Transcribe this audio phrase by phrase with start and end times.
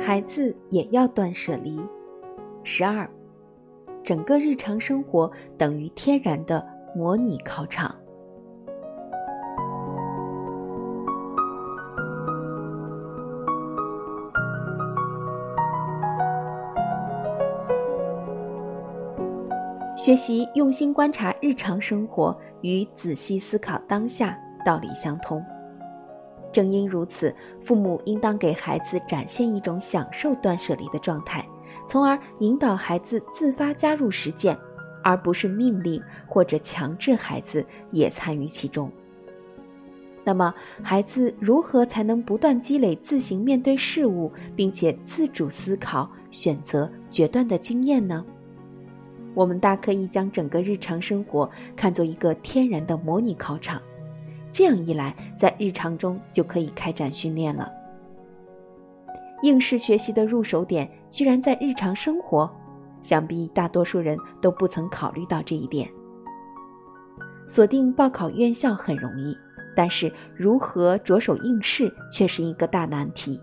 [0.00, 1.78] 孩子也要断舍离。
[2.64, 3.08] 十二，
[4.02, 7.94] 整个日常生活等于天然的模拟考场。
[19.96, 25.44] 学习用心观察日常生活与仔细思考当下道理相通。
[26.52, 31.46] 正因如此，父母应当给孩子展现一种享受断舍离的状态，
[31.86, 34.56] 从而引导孩子自发加入实践，
[35.02, 38.90] 而不是命令或者强制孩子也参与其中。
[40.22, 48.24] 那么，孩子如何才能不断积累自行面对事物，并且自主思考、选择、决断的经验呢？
[49.32, 53.80] 我们大可以将整个日常生活看作一个天然的模拟考场，
[54.52, 57.70] 这样一来，在日常中就可以开展训练了。
[59.42, 62.50] 应试学习的入手点居然在日常生活，
[63.00, 65.88] 想必大多数人都不曾考虑到这一点。
[67.46, 69.36] 锁定报考院校很容易，
[69.74, 73.40] 但是如何着手应试却是一个大难题。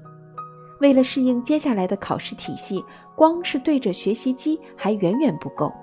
[0.80, 2.83] 为了适应接下来的考试体系，
[3.16, 5.73] 光是对着学习机还远远不够。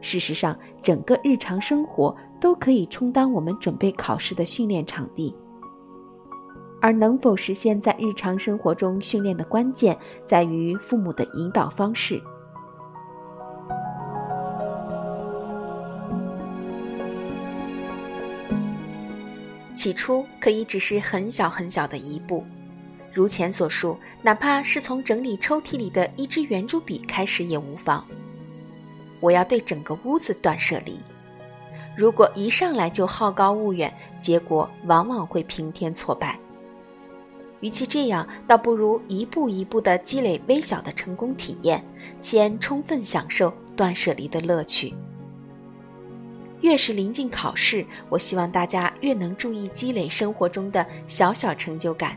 [0.00, 5.34] 事实上，整个日常生活都可以充当我们准备考试的训练场地。
[6.80, 12.22] 而能否实现在日常生活中训练的关键，在于父母的引导方式。
[19.74, 22.44] 起初可以只是很小很小的一步。
[23.12, 28.04] 如前所述，哪怕是从整理抽屉里的一支圆珠笔开始也无妨。
[29.18, 31.00] 我要对整个屋子断舍离。
[31.98, 36.38] 如果一上来就好高骛远，结果往往会平添挫败。
[37.58, 41.84] 与其这样，倒不如一步一步地积累微小的成功体验，
[42.20, 44.94] 先充分享受断舍离的乐趣。
[46.60, 52.16] 越是临近考试，我希望大家越能注意积累生活中的小小成就感。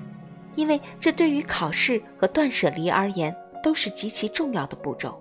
[0.56, 5.20] 因为这对于考试和断舍离而言都是极其重要的步骤。